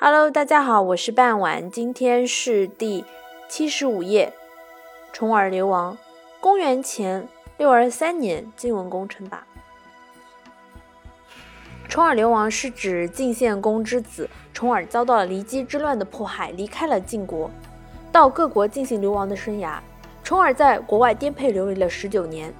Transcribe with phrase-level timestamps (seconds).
[0.00, 3.04] Hello，大家好，我是半晚，今天是第
[3.48, 4.32] 七十五页。
[5.12, 5.98] 重耳流亡，
[6.38, 9.44] 公元前六二三年，晋文公称霸。
[11.88, 17.50] 重耳流亡是指晋献公之子重耳遭到了骊姬之乱的迫害，离开了晋国，
[18.12, 19.80] 到各国进行流亡的生涯。
[20.22, 22.54] 重耳在国外颠沛流离了十九年。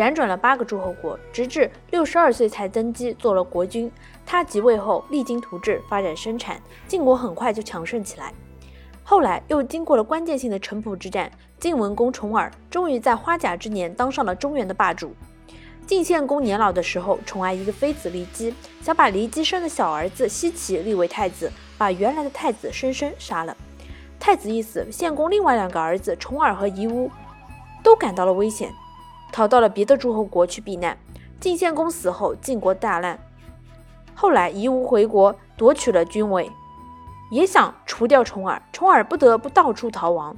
[0.00, 3.92] 辗转了八个诸侯国，直至六十二岁才登基做了国君。
[4.24, 6.58] 他即位后励精图治，发展生产，
[6.88, 8.32] 晋国很快就强盛起来。
[9.04, 15.14] 后来又经过了关键性的城濮之战，晋文公重耳终于在花甲之年当上了中原的霸主。
[15.86, 23.54] 晋献公年老的时候，宠爱一个妃子骊姬，想把骊姬生的小儿子奚齐立为太子，把原来的太子申生杀了。
[24.18, 27.10] 太子一死，献公另外两个儿子重耳和夷吾
[27.82, 28.72] 都感到了危险。
[29.32, 30.98] 逃到了别的诸侯国去避难。
[31.38, 33.18] 晋献公死后，晋国大乱。
[34.14, 36.50] 后来夷吾回国夺取了君位，
[37.30, 40.36] 也想除掉重耳，重耳不得不到处逃亡。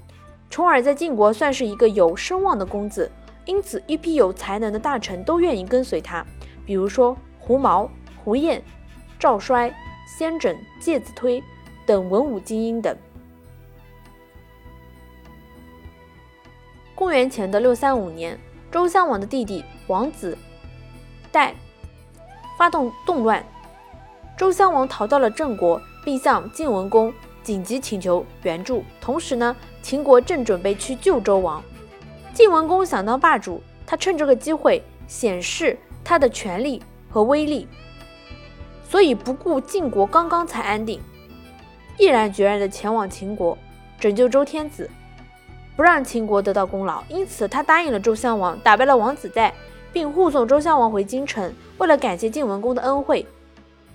[0.49, 3.11] 重耳在晋国算是一个有声望的公子，
[3.47, 6.25] 因此一批有才能的大臣都愿意跟随他，
[6.65, 7.91] 比如说胡毛、
[8.23, 8.63] 胡彦、
[9.19, 9.75] 赵衰、
[10.07, 11.43] 先轸、介子推
[11.85, 12.97] 等文武精英等。
[16.95, 18.39] 公元前的六三五年。
[18.73, 20.37] 周襄王的弟弟王子
[21.31, 21.55] 代
[22.57, 23.45] 发动动乱，
[24.35, 28.83] 周襄王逃到了郑国，并向晋文公紧急请求援助。
[28.99, 31.63] 同时呢，秦国正准备去救周王。
[32.33, 37.69] 晋文公想当霸主，他趁这个机会显示他的权力和威力，
[38.89, 40.99] 所以不顾晋国刚刚才安定，
[41.99, 43.59] 毅然决然地前往秦国
[44.01, 44.89] 拯救周天子。
[45.75, 49.53] 不让秦国得到功劳，因此他答应了周襄王，打败了王子代，
[49.93, 51.53] 并护送周襄王回京城。
[51.79, 53.27] 为了感谢晋文公的恩惠，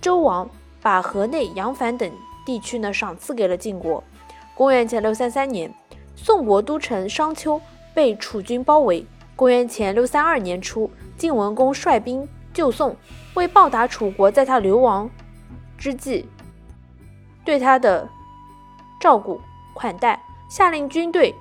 [0.00, 0.48] 周王
[0.82, 2.10] 把河内、杨樊等
[2.44, 4.02] 地区呢赏赐给了晋国。
[4.54, 5.72] 公元前六三三年，
[6.16, 7.60] 宋国都城商丘
[7.94, 9.06] 被楚军包围。
[9.36, 12.96] 公元前六三二年初，晋文公率兵救宋，
[13.34, 15.08] 为报答楚国在他流亡
[15.78, 16.28] 之际
[17.44, 18.08] 对他的
[19.00, 19.40] 照顾
[19.74, 20.20] 款待，
[20.50, 21.32] 下令军队。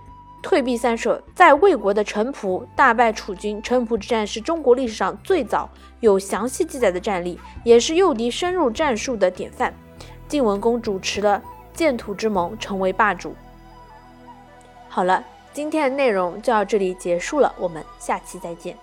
[0.42, 3.62] 退避三舍，在魏国的城濮大败楚军。
[3.62, 9.74] 城濮之战是中国历史上最早有详细记载的战例，也是诱敌深入战术的典范。
[10.28, 11.42] 晋文公主持了
[11.74, 13.36] 建土之盟，成为霸主。
[14.88, 18.78] 好了，今天的内容就到这里结束了，我们下期再见。